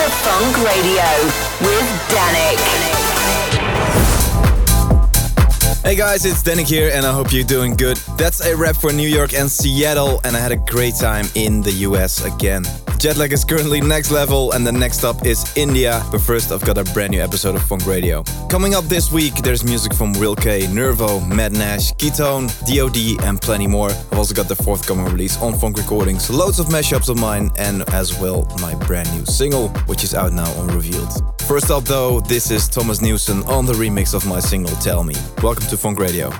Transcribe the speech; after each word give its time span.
to 0.00 0.08
Fonk 0.08 0.56
Radio 0.64 1.04
with 1.60 1.88
Dannic. 2.08 2.99
Hey 5.82 5.96
guys, 5.96 6.26
it's 6.26 6.42
Dannic 6.42 6.66
here, 6.68 6.90
and 6.92 7.06
I 7.06 7.12
hope 7.12 7.32
you're 7.32 7.42
doing 7.42 7.74
good. 7.74 7.96
That's 8.18 8.44
a 8.44 8.54
wrap 8.54 8.76
for 8.76 8.92
New 8.92 9.08
York 9.08 9.32
and 9.32 9.50
Seattle, 9.50 10.20
and 10.24 10.36
I 10.36 10.38
had 10.38 10.52
a 10.52 10.56
great 10.56 10.94
time 10.94 11.24
in 11.34 11.62
the 11.62 11.72
US 11.88 12.22
again. 12.22 12.64
Jet 12.98 13.16
lag 13.16 13.32
is 13.32 13.46
currently 13.46 13.80
next 13.80 14.10
level, 14.10 14.52
and 14.52 14.66
the 14.66 14.72
next 14.72 14.98
stop 14.98 15.24
is 15.24 15.50
India. 15.56 16.04
But 16.12 16.20
first, 16.20 16.52
I've 16.52 16.62
got 16.66 16.76
a 16.76 16.84
brand 16.92 17.12
new 17.12 17.22
episode 17.22 17.54
of 17.54 17.62
Fonk 17.62 17.86
Radio. 17.86 18.24
Coming 18.50 18.74
up 18.74 18.84
this 18.84 19.10
week, 19.10 19.34
there's 19.36 19.64
music 19.64 19.94
from 19.94 20.12
Will 20.20 20.36
K, 20.36 20.66
Nervo, 20.66 21.18
Mad 21.20 21.52
Nash, 21.52 21.94
Ketone, 21.94 22.48
DOD, 22.66 23.24
and 23.26 23.40
plenty 23.40 23.66
more. 23.66 23.88
I've 23.88 24.18
also 24.18 24.34
got 24.34 24.48
the 24.48 24.56
forthcoming 24.56 25.06
release 25.06 25.38
on 25.38 25.54
Fonk 25.54 25.78
Recordings, 25.78 26.28
loads 26.28 26.60
of 26.60 26.66
mashups 26.66 27.08
of 27.08 27.18
mine, 27.18 27.50
and 27.56 27.88
as 27.94 28.20
well 28.20 28.46
my 28.60 28.74
brand 28.74 29.10
new 29.16 29.24
single, 29.24 29.70
which 29.86 30.04
is 30.04 30.14
out 30.14 30.34
now 30.34 30.50
on 30.60 30.66
Revealed. 30.68 31.39
First 31.50 31.72
up, 31.72 31.82
though, 31.82 32.20
this 32.20 32.52
is 32.52 32.68
Thomas 32.68 33.00
Newson 33.00 33.42
on 33.42 33.66
the 33.66 33.72
remix 33.72 34.14
of 34.14 34.24
my 34.24 34.38
single 34.38 34.76
Tell 34.76 35.02
Me. 35.02 35.16
Welcome 35.42 35.66
to 35.66 35.74
Fonk 35.74 35.98
Radio. 35.98 36.30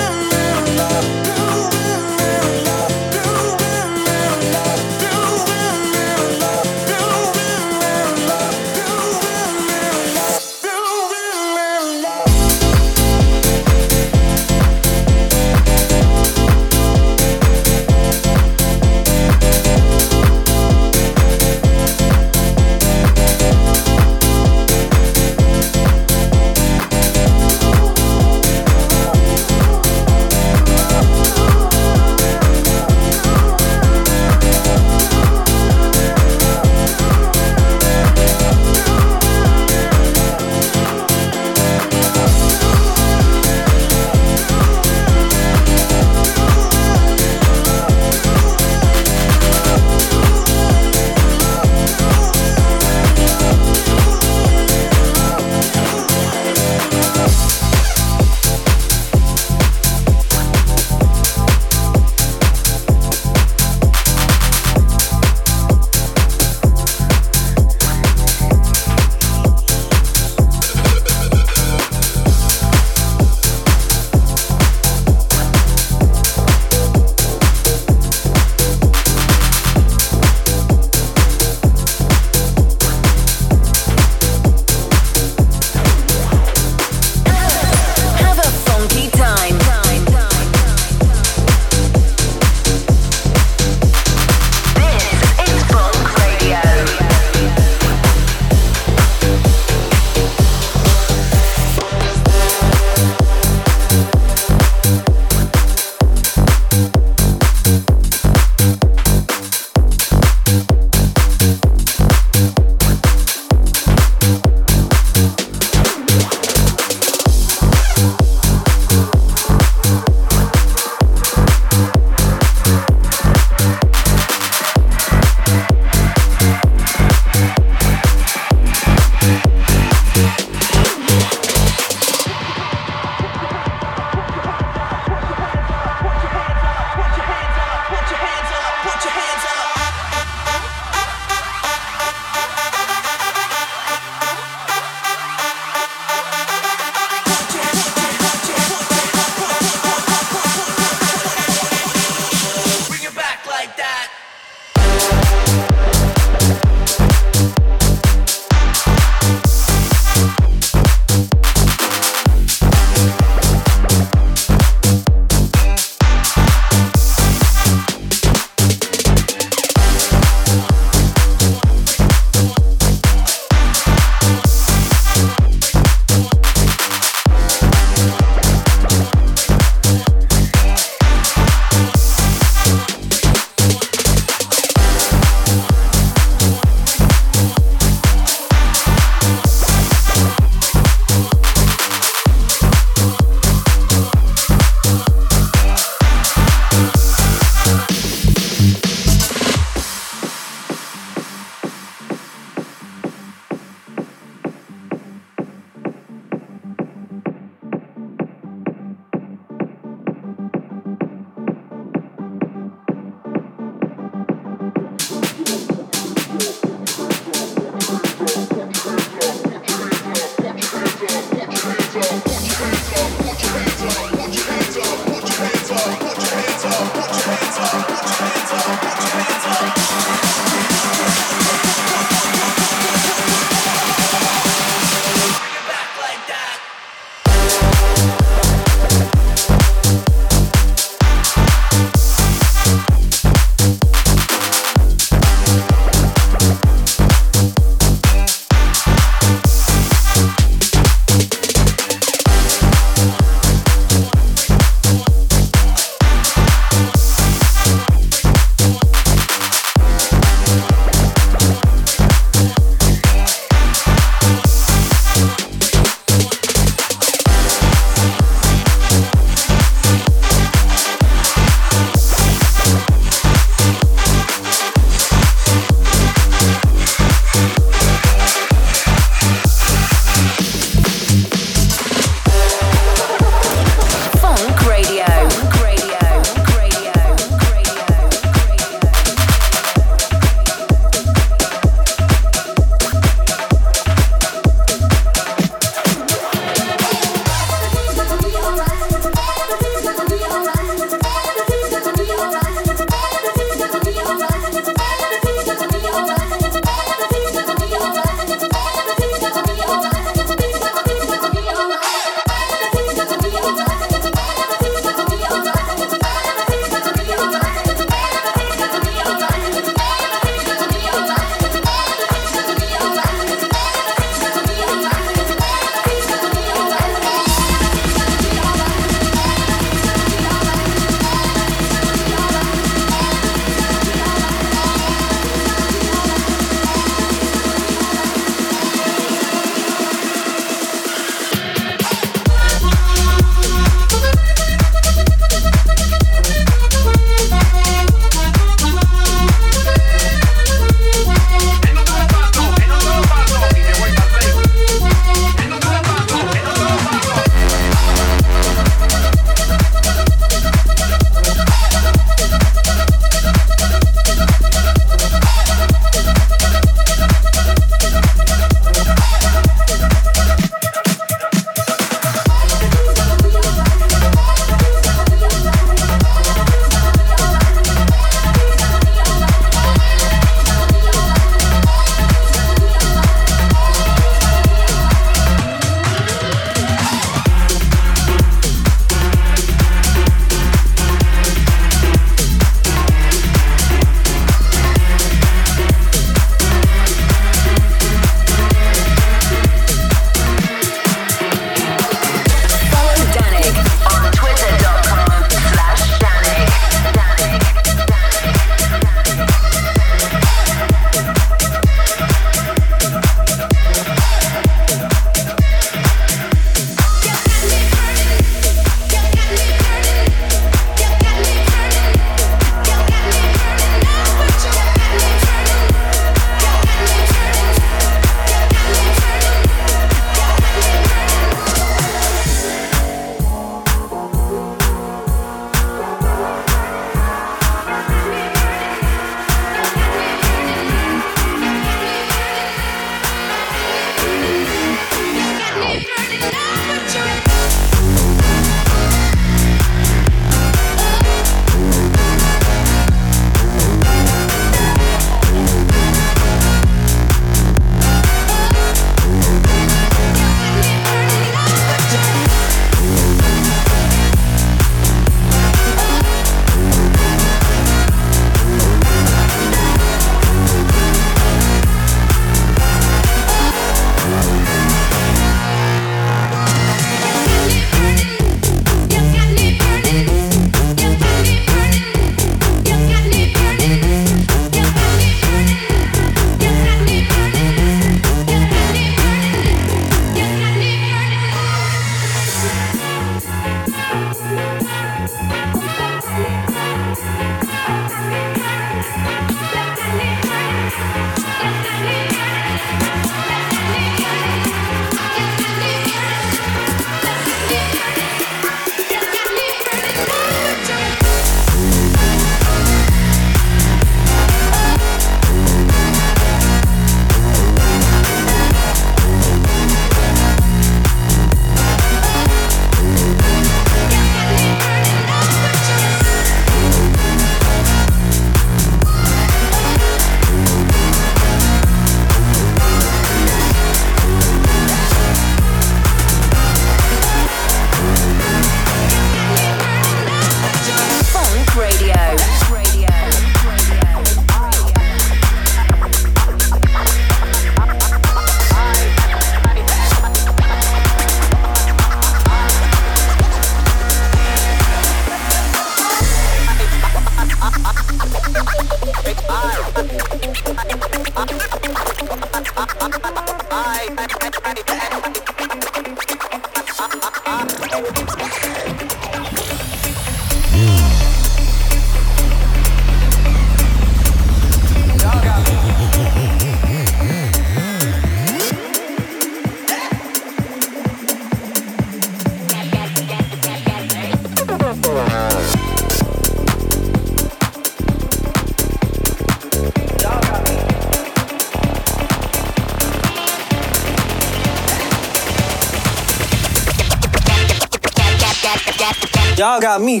Y'all 599.44 599.60
got 599.60 599.82
me 599.82 600.00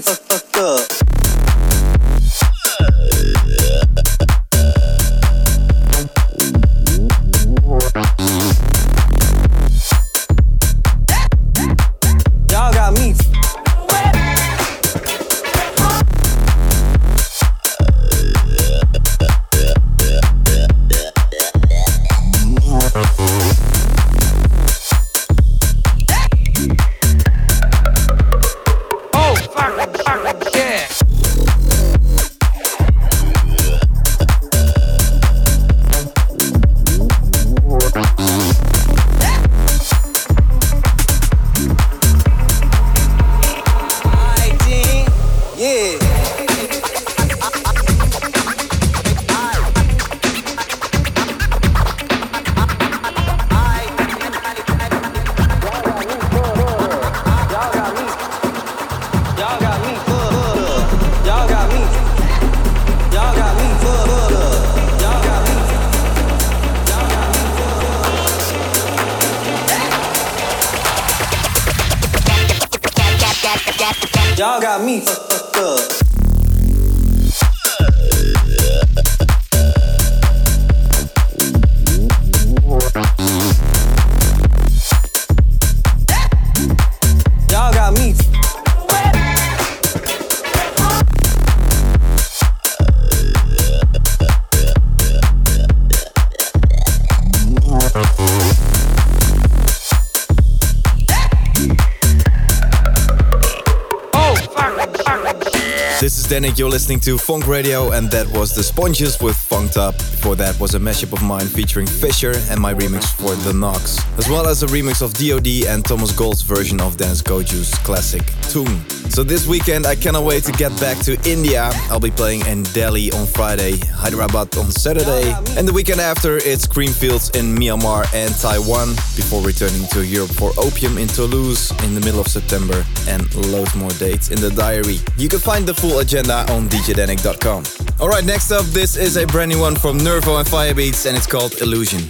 Dannic, 106.34 106.58
you're 106.58 106.68
listening 106.68 106.98
to 106.98 107.14
Fonk 107.14 107.46
Radio, 107.46 107.92
and 107.92 108.10
that 108.10 108.26
was 108.36 108.56
the 108.56 108.62
Sponges 108.64 109.20
with 109.20 109.36
Funked 109.36 109.76
Up. 109.76 109.96
Before 109.96 110.34
that 110.34 110.58
was 110.58 110.74
a 110.74 110.80
mashup 110.80 111.12
of 111.12 111.22
mine 111.22 111.46
featuring 111.46 111.86
Fisher 111.86 112.32
and 112.50 112.60
my 112.60 112.74
remix 112.74 113.04
for 113.04 113.36
The 113.44 113.52
Knox, 113.52 114.00
as 114.18 114.28
well 114.28 114.48
as 114.48 114.64
a 114.64 114.66
remix 114.66 115.00
of 115.00 115.14
DOD 115.14 115.68
and 115.72 115.84
Thomas 115.84 116.10
Gold's 116.10 116.42
version 116.42 116.80
of 116.80 116.96
Deniz 116.96 117.22
Koyu's 117.22 117.72
classic 117.84 118.24
Tune. 118.50 118.93
So 119.10 119.22
this 119.22 119.46
weekend, 119.46 119.86
I 119.86 119.94
cannot 119.94 120.24
wait 120.24 120.42
to 120.44 120.52
get 120.52 120.78
back 120.80 120.98
to 121.04 121.12
India. 121.28 121.70
I'll 121.90 122.00
be 122.00 122.10
playing 122.10 122.44
in 122.46 122.64
Delhi 122.64 123.12
on 123.12 123.26
Friday, 123.26 123.76
Hyderabad 123.78 124.56
on 124.56 124.70
Saturday, 124.70 125.32
and 125.56 125.68
the 125.68 125.72
weekend 125.72 126.00
after, 126.00 126.38
it's 126.38 126.66
Creamfields 126.66 127.36
in 127.36 127.54
Myanmar 127.54 128.12
and 128.12 128.34
Taiwan, 128.34 128.88
before 129.14 129.40
returning 129.42 129.86
to 129.88 130.04
Europe 130.04 130.32
for 130.32 130.50
Opium 130.58 130.98
in 130.98 131.06
Toulouse 131.06 131.70
in 131.84 131.94
the 131.94 132.00
middle 132.00 132.20
of 132.20 132.26
September, 132.26 132.84
and 133.06 133.32
loads 133.46 133.74
more 133.76 133.90
dates 133.90 134.30
in 134.30 134.40
the 134.40 134.50
diary. 134.50 134.98
You 135.16 135.28
can 135.28 135.38
find 135.38 135.64
the 135.64 135.74
full 135.74 136.00
agenda 136.00 136.50
on 136.52 136.68
djdannic.com. 136.68 137.64
Alright, 138.00 138.24
next 138.24 138.50
up, 138.50 138.64
this 138.66 138.96
is 138.96 139.16
a 139.16 139.26
brand 139.26 139.50
new 139.50 139.60
one 139.60 139.76
from 139.76 139.98
Nervo 139.98 140.38
and 140.38 140.48
Firebeatz 140.48 141.06
and 141.06 141.16
it's 141.16 141.26
called 141.26 141.60
Illusion. 141.62 142.00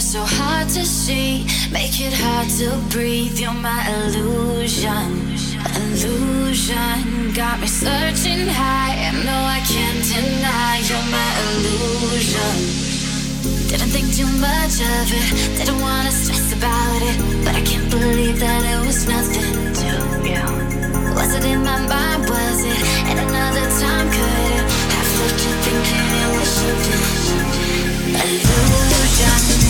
You're 0.00 0.24
so 0.24 0.24
hard 0.24 0.66
to 0.66 0.82
see 0.86 1.44
Make 1.70 2.00
it 2.00 2.14
hard 2.14 2.48
to 2.58 2.70
breathe, 2.88 3.38
you're 3.38 3.52
my 3.52 3.80
illusion. 4.00 5.36
Illusion 5.76 7.32
got 7.34 7.60
me 7.60 7.66
searching 7.66 8.48
high. 8.48 9.12
No, 9.28 9.36
I 9.56 9.60
can't 9.68 10.02
deny 10.08 10.80
you're 10.88 11.08
my 11.12 11.30
illusion. 11.44 12.56
Didn't 13.68 13.92
think 13.92 14.08
too 14.16 14.30
much 14.40 14.80
of 14.80 15.06
it, 15.18 15.26
didn't 15.58 15.80
wanna 15.80 16.10
stress 16.10 16.48
about 16.56 17.00
it. 17.10 17.16
But 17.44 17.54
I 17.60 17.62
can't 17.62 17.90
believe 17.90 18.40
that 18.40 18.62
it 18.72 18.80
was 18.86 19.06
nothing 19.06 19.52
to 19.80 19.90
you. 20.24 20.44
Was 21.14 21.34
it 21.34 21.44
in 21.44 21.62
my 21.62 21.78
mind? 21.92 22.22
Was 22.24 22.64
it 22.64 22.80
at 23.10 23.18
another 23.28 23.66
time? 23.78 24.06
Could 24.16 24.48
it 24.56 24.64
have 24.96 25.12
left 25.20 25.40
you 25.44 25.52
thinking 25.64 26.08
it 26.22 26.30
was 26.40 26.50
something? 26.58 27.04
Illusion 28.24 29.69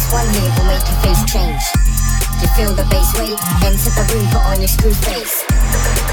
This 0.00 0.12
one 0.16 0.32
here 0.32 0.48
will 0.56 0.64
make 0.64 0.80
your 0.88 0.96
face 1.04 1.20
change. 1.28 1.60
You 2.40 2.48
feel 2.56 2.72
the 2.72 2.88
bass 2.88 3.12
weight, 3.20 3.36
enter 3.60 3.92
the 3.92 4.00
room, 4.08 4.24
put 4.32 4.40
on 4.48 4.56
your 4.56 4.66
screw 4.66 4.94
face. 4.96 5.44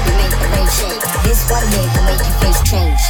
You 0.04 0.12
make 0.12 0.28
the 0.28 0.44
rain 0.52 0.68
shake. 0.68 1.00
This 1.24 1.48
one 1.48 1.64
here 1.72 1.88
will 1.96 2.04
make 2.04 2.20
your 2.20 2.36
face 2.36 2.60
change. 2.68 3.00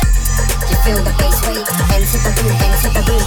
You 0.70 0.78
feel 0.86 1.02
the 1.02 1.10
bass 1.18 1.42
weight, 1.50 1.66
enter 1.66 2.22
the 2.22 2.30
room, 2.30 2.54
enter 2.62 2.94
the 2.94 3.02
room. 3.10 3.26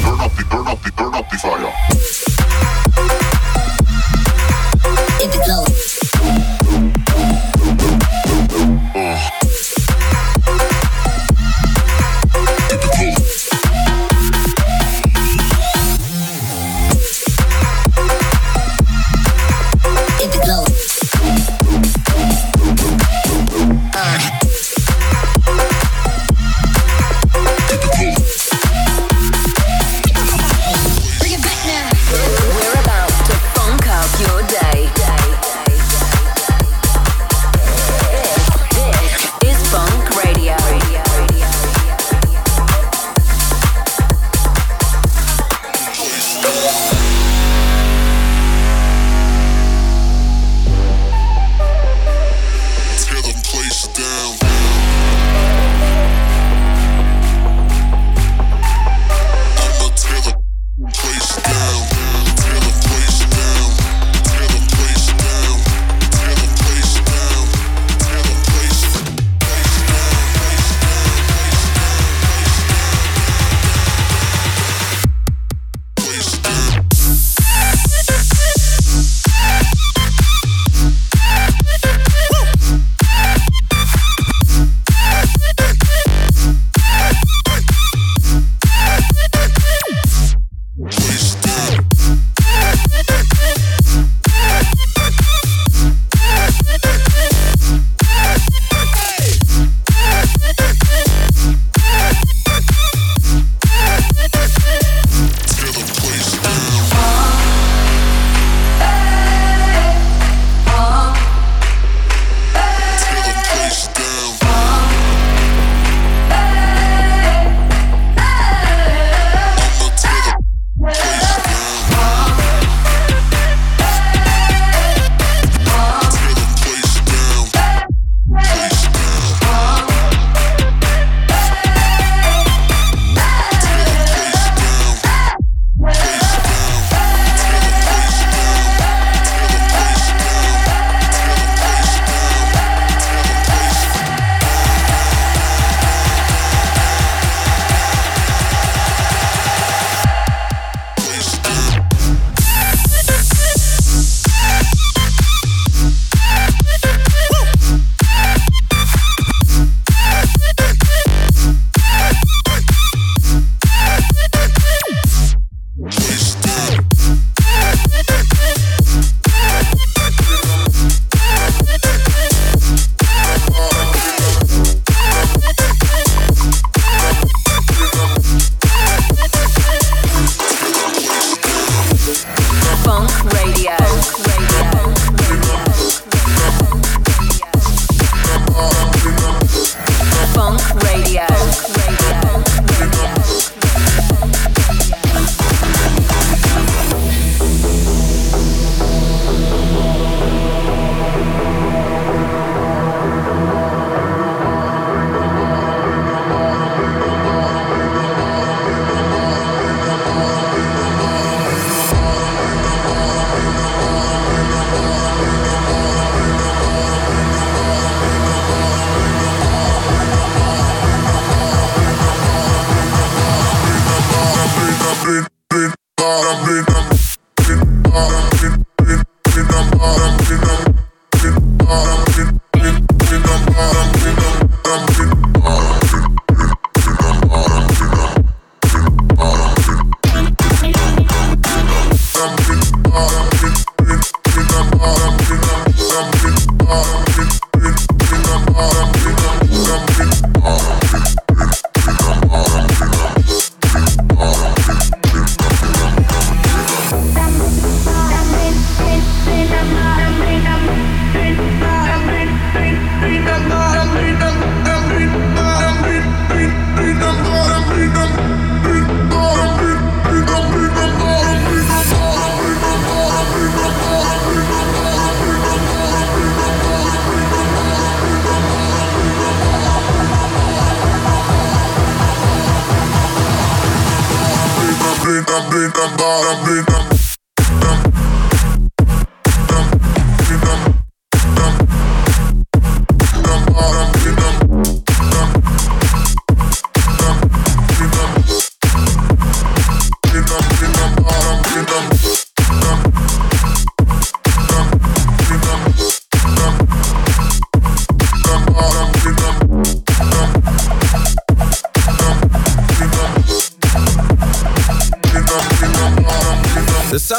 Turn 0.00 0.16
up 0.18 0.32
the, 0.32 0.44
burn 0.48 0.66
up 0.66 0.80
the, 0.80 0.90
burn 0.96 1.14
up 1.14 1.28
the 1.28 1.36
fire 1.36 2.91
in 5.22 5.30
the 5.30 5.38
glow. 5.44 5.71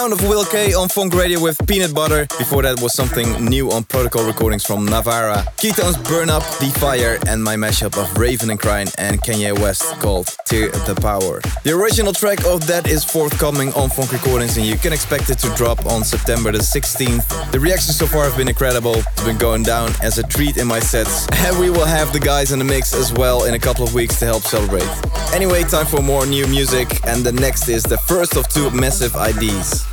Sound 0.03 0.19
of 0.19 0.27
Will 0.27 0.43
K 0.43 0.73
on 0.73 0.89
Fonk 0.89 1.13
Radio 1.13 1.39
with 1.39 1.57
Peanut 1.65 1.93
Butter. 1.93 2.27
Before 2.37 2.61
that 2.63 2.81
was 2.81 2.93
something 2.93 3.45
new 3.45 3.71
on 3.71 3.85
Protocol 3.85 4.27
recordings 4.27 4.65
from 4.65 4.85
Navarra. 4.85 5.45
Ketones 5.55 5.95
Burn 6.09 6.29
Up, 6.29 6.43
The 6.59 6.75
Fire, 6.77 7.19
and 7.25 7.41
my 7.41 7.55
mashup 7.55 7.97
of 7.97 8.17
Raven 8.17 8.49
and 8.49 8.59
Crying 8.59 8.89
and 8.97 9.23
Kanye 9.23 9.57
West 9.57 9.83
called 10.01 10.35
Tear 10.43 10.71
the 10.71 10.95
Power. 10.95 11.39
The 11.63 11.71
original 11.71 12.11
track 12.11 12.43
of 12.43 12.67
that 12.67 12.85
is 12.85 13.05
forthcoming 13.05 13.69
on 13.75 13.87
Fonk 13.87 14.11
Recordings 14.11 14.57
and 14.57 14.65
you 14.65 14.75
can 14.75 14.91
expect 14.91 15.29
it 15.29 15.39
to 15.39 15.47
drop 15.55 15.85
on 15.85 16.03
September 16.03 16.51
the 16.51 16.57
16th. 16.57 17.51
The 17.53 17.59
reactions 17.61 17.95
so 17.95 18.05
far 18.05 18.25
have 18.25 18.35
been 18.35 18.49
incredible. 18.49 18.95
It's 18.95 19.23
been 19.23 19.37
going 19.37 19.63
down 19.63 19.91
as 20.01 20.17
a 20.17 20.23
treat 20.23 20.57
in 20.57 20.67
my 20.67 20.81
sets. 20.81 21.27
And 21.43 21.57
we 21.59 21.69
will 21.69 21.85
have 21.85 22.11
the 22.11 22.19
guys 22.19 22.51
in 22.51 22.59
the 22.59 22.65
mix 22.65 22.93
as 22.93 23.13
well 23.13 23.45
in 23.45 23.53
a 23.53 23.59
couple 23.59 23.85
of 23.85 23.93
weeks 23.93 24.19
to 24.19 24.25
help 24.25 24.43
celebrate. 24.43 24.87
Anyway, 25.33 25.63
time 25.63 25.85
for 25.85 26.01
more 26.01 26.25
new 26.25 26.45
music 26.47 27.05
and 27.05 27.23
the 27.23 27.31
next 27.31 27.69
is 27.69 27.83
the 27.83 27.97
first 27.97 28.35
of 28.35 28.47
two 28.49 28.69
massive 28.71 29.15
IDs. 29.15 29.92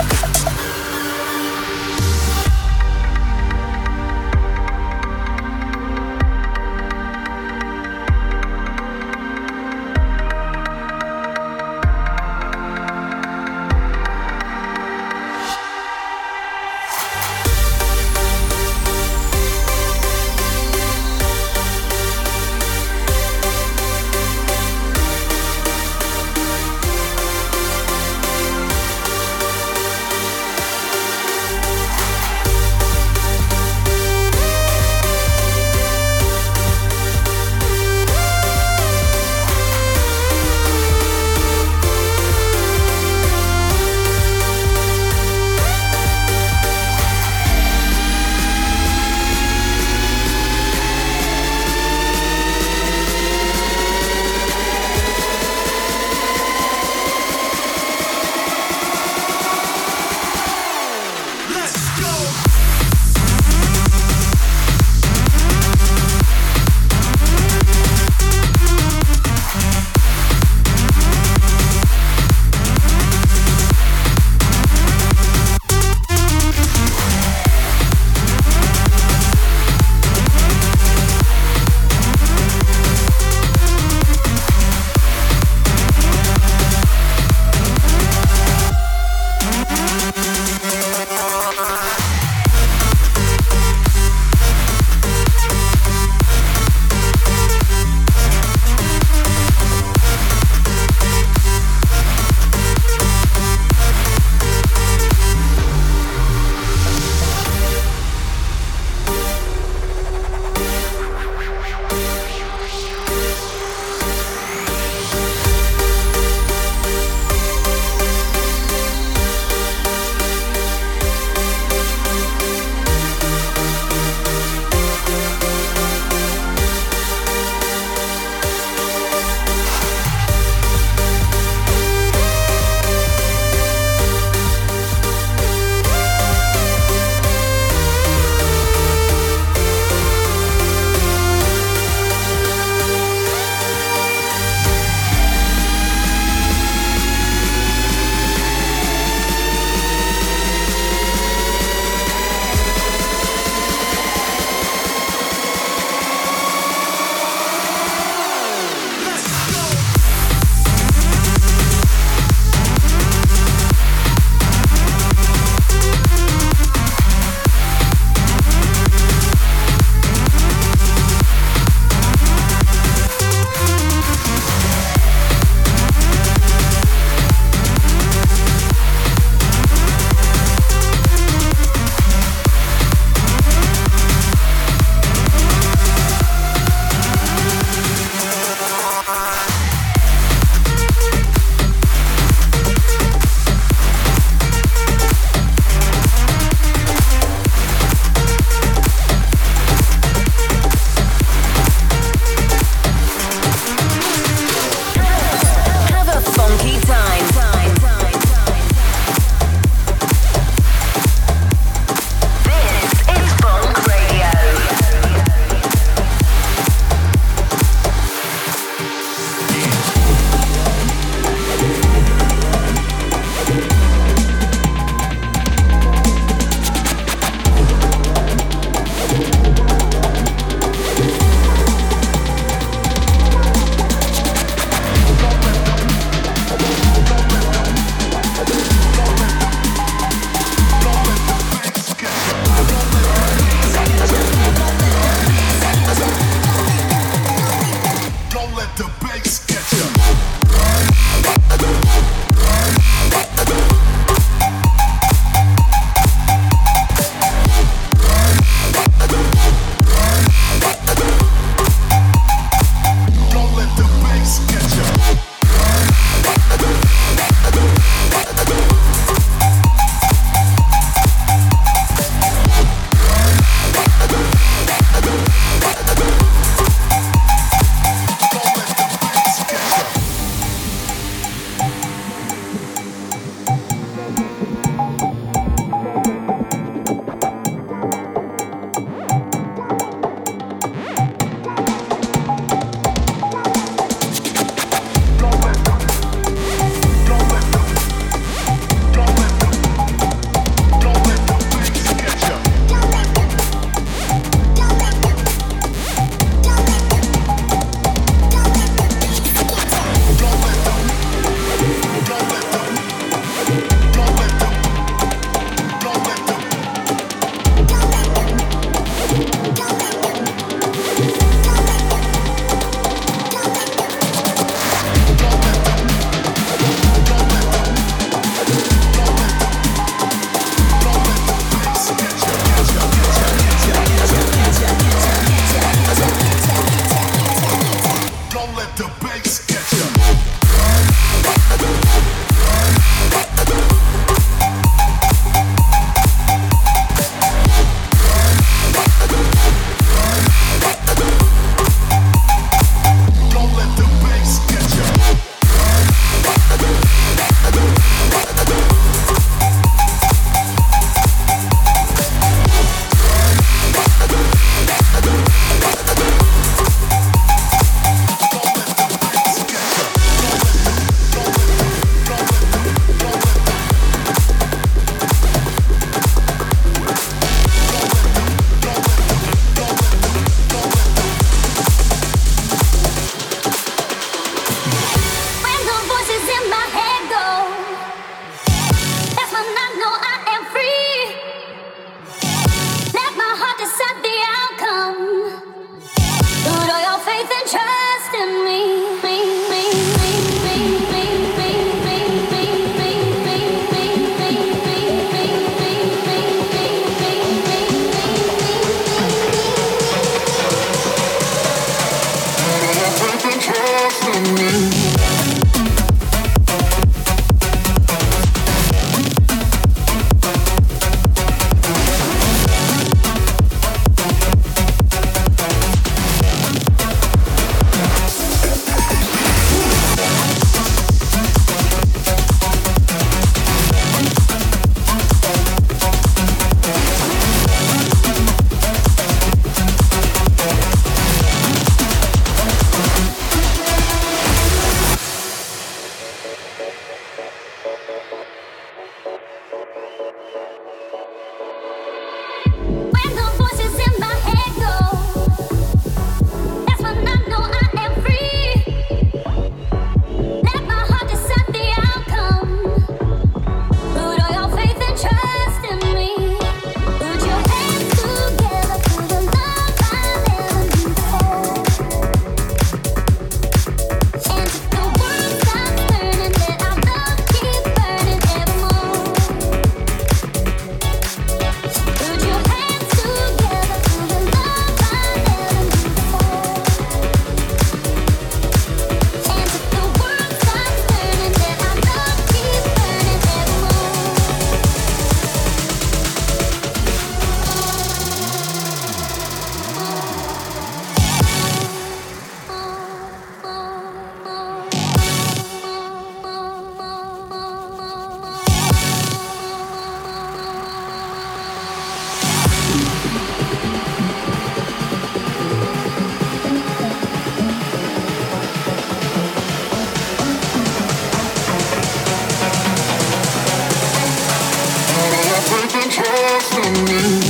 love 526.49 526.65
for 526.65 526.85
me. 526.85 527.20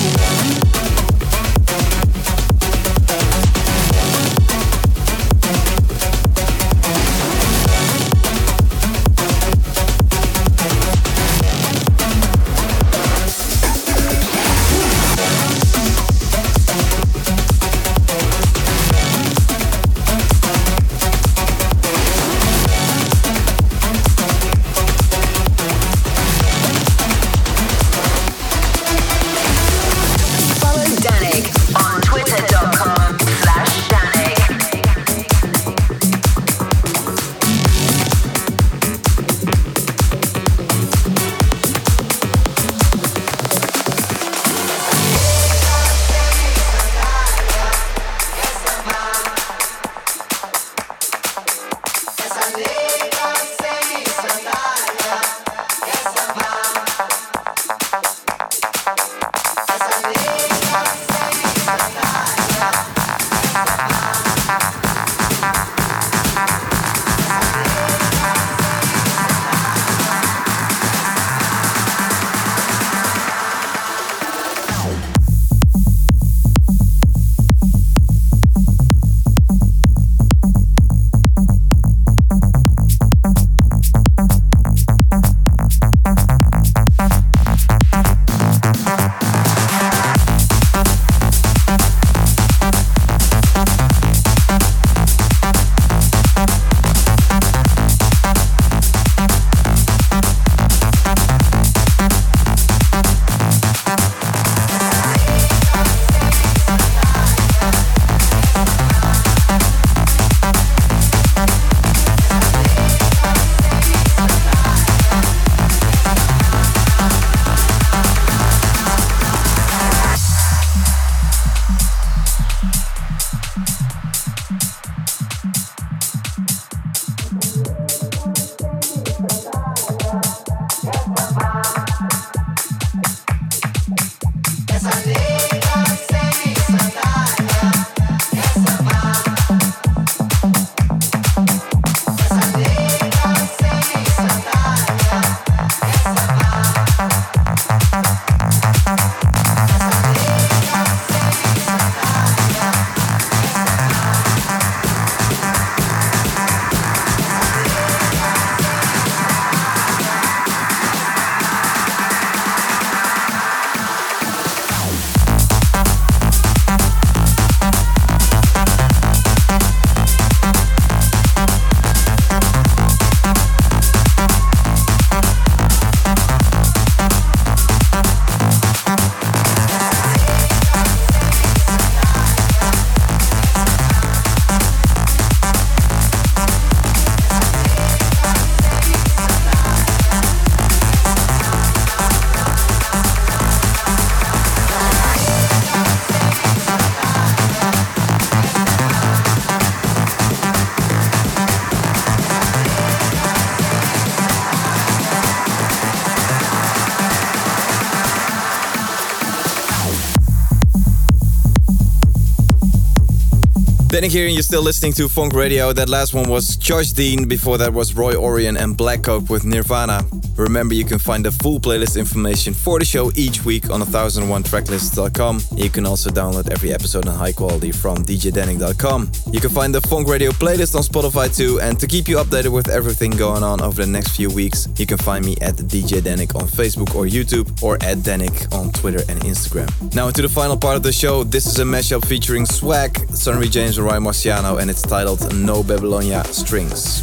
Dannic 214.01 214.11
here, 214.13 214.25
and 214.25 214.33
you're 214.33 214.41
still 214.41 214.63
listening 214.63 214.93
to 214.93 215.03
Fonk 215.03 215.33
Radio. 215.33 215.73
That 215.73 215.87
last 215.87 216.15
one 216.15 216.27
was 216.27 216.55
Josh 216.57 216.91
Dean. 216.91 217.27
Before 217.27 217.59
that 217.59 217.71
was 217.71 217.93
Roy 217.93 218.15
Orion 218.15 218.57
and 218.57 218.75
Black 218.75 219.03
Coke 219.03 219.29
with 219.29 219.45
Nirvana. 219.45 220.03
Remember, 220.41 220.73
you 220.73 220.85
can 220.85 220.99
find 220.99 221.23
the 221.23 221.31
full 221.31 221.59
playlist 221.59 221.97
information 221.97 222.53
for 222.53 222.79
the 222.79 222.85
show 222.85 223.11
each 223.15 223.45
week 223.45 223.69
on 223.69 223.81
1001tracklist.com. 223.81 225.39
You 225.55 225.69
can 225.69 225.85
also 225.85 226.09
download 226.09 226.49
every 226.49 226.73
episode 226.73 227.05
in 227.05 227.11
high 227.11 227.31
quality 227.31 227.71
from 227.71 227.97
djdannic.com. 227.97 229.11
You 229.31 229.39
can 229.39 229.49
find 229.49 229.73
the 229.73 229.81
Fonk 229.81 230.07
Radio 230.07 230.31
playlist 230.31 230.75
on 230.75 230.81
Spotify 230.81 231.35
too. 231.35 231.59
And 231.61 231.79
to 231.79 231.87
keep 231.87 232.07
you 232.07 232.17
updated 232.17 232.51
with 232.51 232.69
everything 232.69 233.11
going 233.11 233.43
on 233.43 233.61
over 233.61 233.85
the 233.85 233.91
next 233.91 234.15
few 234.15 234.29
weeks, 234.29 234.67
you 234.77 234.85
can 234.85 234.97
find 234.97 235.23
me 235.23 235.35
at 235.41 235.55
DJ 235.55 236.01
on 236.35 236.47
Facebook 236.47 236.95
or 236.95 237.05
YouTube 237.05 237.61
or 237.61 237.75
at 237.75 237.99
Dannic 237.99 238.51
on 238.53 238.71
Twitter 238.71 239.03
and 239.09 239.19
Instagram. 239.21 239.69
Now, 239.93 240.07
into 240.07 240.21
the 240.21 240.29
final 240.29 240.57
part 240.57 240.75
of 240.75 240.83
the 240.83 240.91
show. 240.91 241.23
This 241.23 241.45
is 241.45 241.59
a 241.59 241.63
mashup 241.63 242.05
featuring 242.05 242.45
Swag, 242.45 242.93
Sunnery 243.13 243.49
James, 243.49 243.77
and 243.77 243.85
Ryan 243.85 244.03
Marciano, 244.03 244.59
and 244.59 244.69
it's 244.69 244.81
titled 244.81 245.33
No 245.35 245.63
Babylonia 245.63 246.23
Strings. 246.25 247.01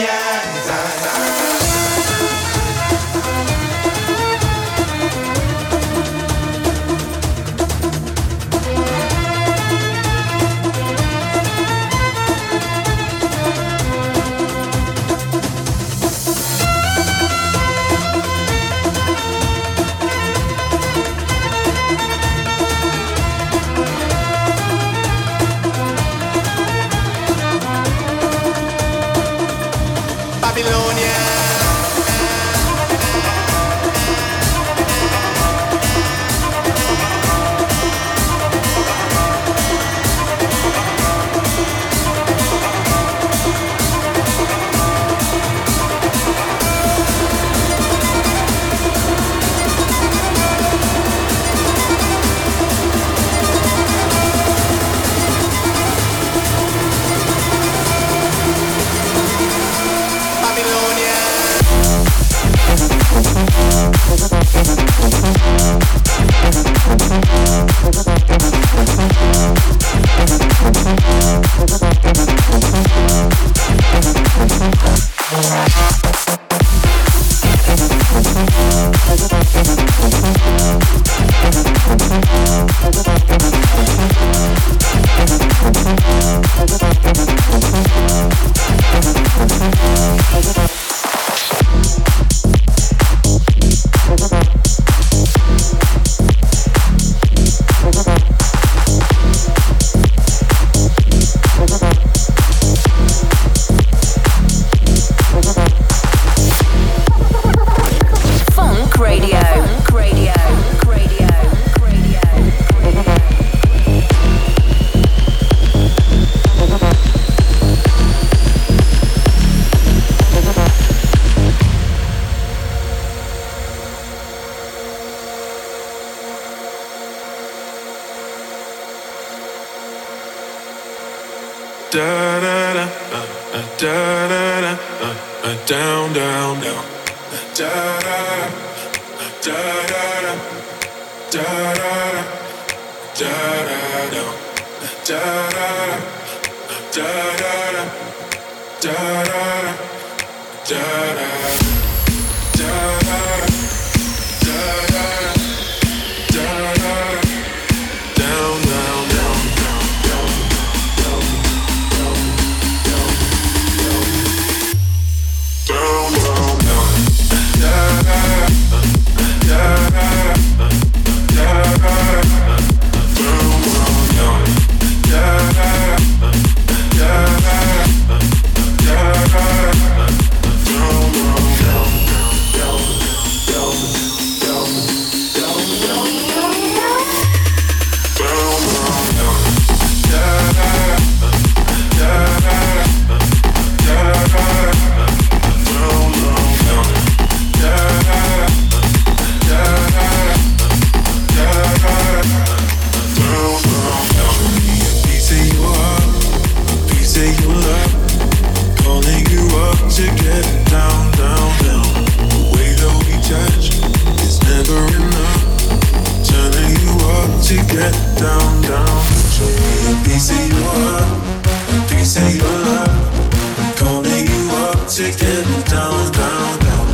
toxic 224.96 225.28
and 225.28 225.64
down, 225.66 226.12
down, 226.12 226.58
down. 226.58 226.86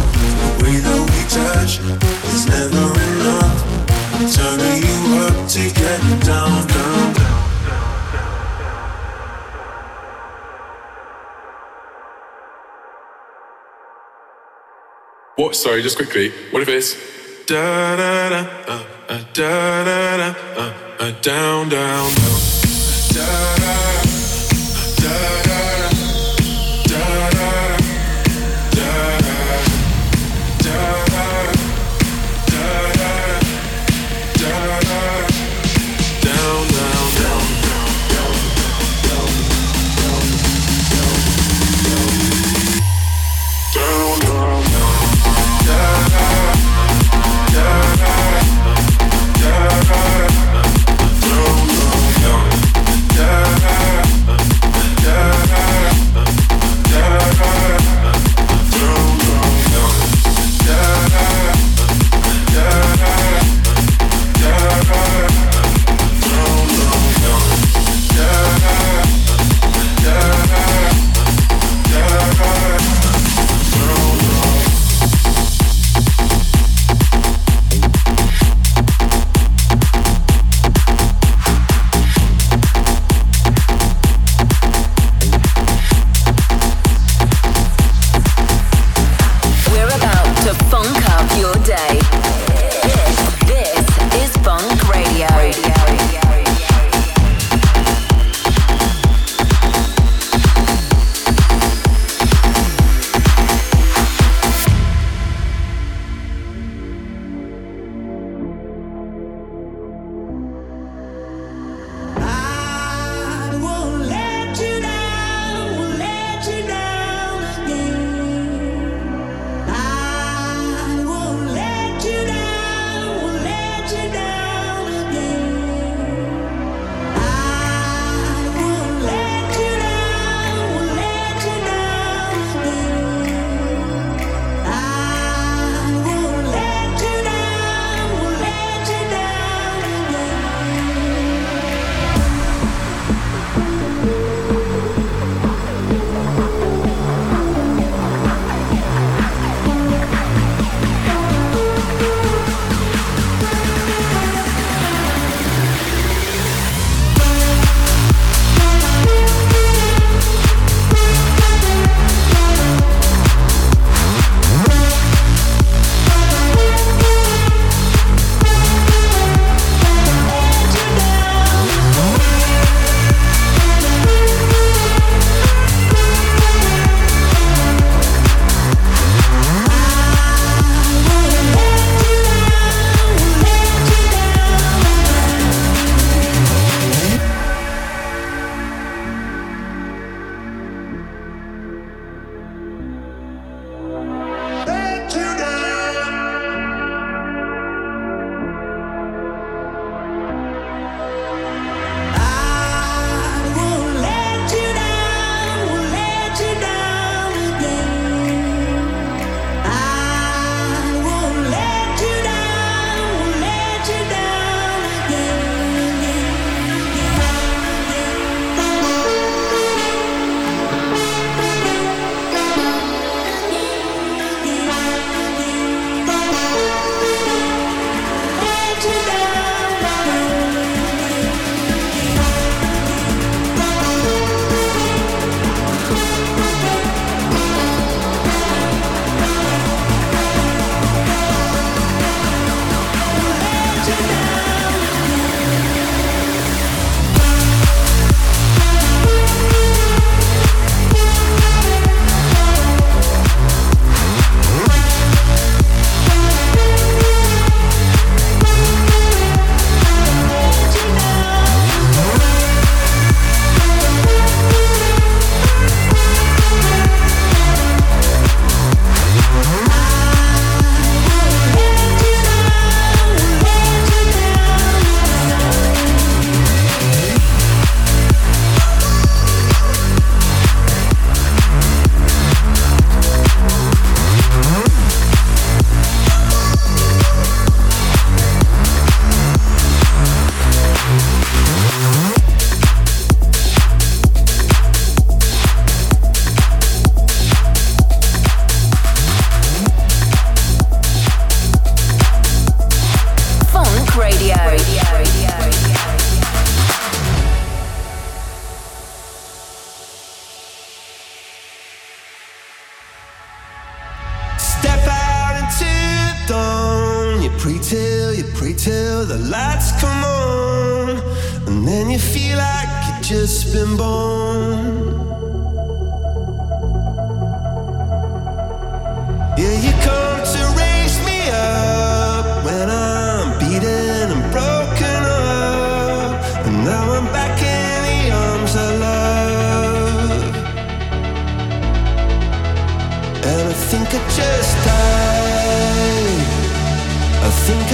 The 0.42 0.64
way 0.64 0.76
that 0.80 1.00
we 1.10 1.20
touch 1.30 1.78
is 2.34 2.46
never 2.48 2.86
enough. 3.14 3.58
Turning 4.34 4.82
you 4.82 4.98
up 5.22 5.48
to 5.48 5.62
get 5.70 6.00
down, 6.24 6.66
down, 6.66 7.14
down. 7.14 7.42
What? 15.36 15.54
Sorry, 15.54 15.82
just 15.82 15.96
quickly. 15.96 16.32
What 16.50 16.62
if 16.62 16.68
it's 16.68 16.96
da 17.46 17.96
da 17.96 18.28
da 18.30 18.40
uh, 18.68 18.84
uh, 19.08 19.24
da 19.32 19.84
da 19.84 20.16
da 20.16 20.34
uh, 20.56 20.72
uh, 20.98 21.10
down 21.20 21.68
down 21.68 22.14
down 22.14 22.38
da 23.14 23.56
da. 23.56 23.91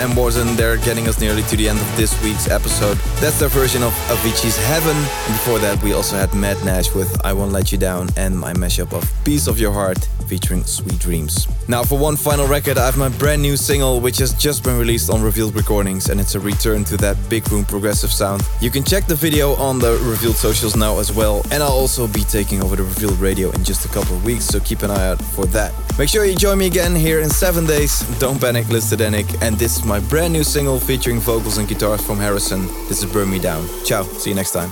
And 0.00 0.12
Warzen. 0.14 0.56
They're 0.56 0.78
getting 0.78 1.06
us 1.08 1.20
nearly 1.20 1.42
to 1.44 1.56
the 1.56 1.68
end 1.68 1.78
of 1.78 1.96
this 1.96 2.20
week's 2.22 2.48
episode. 2.48 2.96
That's 3.20 3.38
their 3.38 3.48
version 3.48 3.82
of 3.82 3.92
Avicii's 4.08 4.56
Heaven. 4.66 4.96
And 4.96 5.34
before 5.34 5.58
that, 5.58 5.82
we 5.82 5.92
also 5.92 6.16
had 6.16 6.34
Matt 6.34 6.62
Nash 6.64 6.94
with 6.94 7.20
I 7.24 7.32
Won't 7.32 7.52
Let 7.52 7.70
You 7.70 7.78
Down 7.78 8.08
and 8.16 8.38
my 8.38 8.52
mashup 8.54 8.92
of 8.92 9.04
Piece 9.24 9.46
of 9.46 9.60
Your 9.60 9.72
Heart 9.72 9.98
featuring 10.26 10.64
Sweet 10.64 10.98
Dreams. 10.98 11.48
Now, 11.68 11.82
for 11.82 11.98
one 11.98 12.16
final 12.16 12.46
record, 12.46 12.78
I 12.78 12.86
have 12.86 12.96
my 12.96 13.08
brand 13.08 13.42
new 13.42 13.56
single, 13.56 14.00
which 14.00 14.18
has 14.18 14.32
just 14.34 14.62
been 14.62 14.78
released 14.78 15.10
on 15.10 15.20
Revealed 15.20 15.56
Recordings, 15.56 16.08
and 16.08 16.20
it's 16.20 16.36
a 16.36 16.40
return 16.40 16.84
to 16.84 16.96
that 16.98 17.16
big 17.28 17.50
room 17.50 17.64
progressive 17.64 18.12
sound. 18.12 18.42
You 18.60 18.70
can 18.70 18.84
check 18.84 19.06
the 19.06 19.16
video 19.16 19.54
on 19.56 19.80
the 19.80 19.98
Revealed 20.04 20.36
socials 20.36 20.76
now 20.76 20.98
as 20.98 21.12
well, 21.12 21.44
and 21.50 21.62
I'll 21.62 21.72
also 21.72 22.06
be 22.06 22.22
taking 22.22 22.62
over 22.62 22.76
the 22.76 22.84
Revealed 22.84 23.18
radio 23.18 23.50
in 23.50 23.64
just 23.64 23.84
a 23.84 23.88
couple 23.88 24.16
of 24.16 24.24
weeks, 24.24 24.44
so 24.44 24.60
keep 24.60 24.82
an 24.82 24.90
eye 24.90 25.08
out 25.08 25.20
for 25.20 25.46
that. 25.46 25.72
Make 26.00 26.08
sure 26.08 26.24
you 26.24 26.34
join 26.34 26.56
me 26.56 26.66
again 26.66 26.96
here 26.96 27.20
in 27.20 27.28
seven 27.28 27.66
days. 27.66 28.00
Don't 28.18 28.40
panic, 28.40 28.66
listen 28.70 29.02
and 29.02 29.58
this 29.58 29.76
is 29.76 29.84
my 29.84 30.00
brand 30.00 30.32
new 30.32 30.42
single 30.42 30.80
featuring 30.80 31.20
vocals 31.20 31.58
and 31.58 31.68
guitars 31.68 32.00
from 32.00 32.16
Harrison. 32.16 32.68
This 32.88 33.02
is 33.02 33.12
Burn 33.12 33.28
Me 33.28 33.38
Down. 33.38 33.68
Ciao, 33.84 34.04
see 34.04 34.30
you 34.30 34.34
next 34.34 34.52
time. 34.52 34.70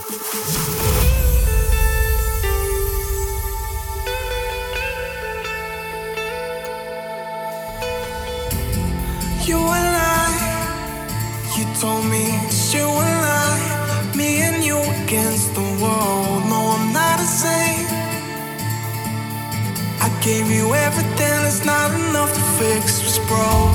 You 9.44 9.58
and 9.58 9.96
I, 10.00 10.32
you 11.58 11.64
told 11.78 12.06
me 12.06 12.24
you 12.72 12.88
and 12.88 13.22
I, 13.26 14.12
me 14.16 14.40
and 14.40 14.64
you 14.64 14.78
against 15.04 15.54
the 15.54 15.67
gave 20.28 20.50
you 20.50 20.74
everything, 20.74 21.38
it's 21.48 21.64
not 21.64 21.88
enough 21.90 22.30
to 22.34 22.42
fix 22.60 23.00
what's 23.00 23.20
broke. 23.28 23.72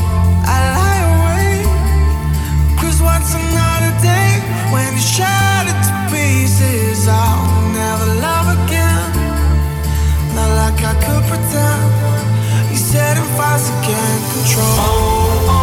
I 0.55 0.59
lie 0.77 1.01
awake, 1.13 2.77
cause 2.79 3.01
what's 3.01 3.33
another 3.33 3.93
day 4.11 4.31
when 4.73 4.89
you 4.93 5.03
shattered 5.15 5.81
to 5.87 5.93
pieces? 6.13 7.07
I'll 7.07 7.49
never 7.81 8.07
love 8.27 8.47
again, 8.59 9.05
not 10.35 10.51
like 10.61 10.79
I 10.91 10.93
could 11.03 11.23
pretend. 11.31 11.89
You 12.69 12.77
said 12.77 13.17
if 13.17 13.39
I 13.51 13.53
can't 13.87 14.25
control. 14.33 15.53
In 15.57 15.62